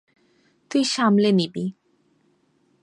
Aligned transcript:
তুই 0.71 0.83
সামলে 0.85 1.29
নিবি। 1.31 1.65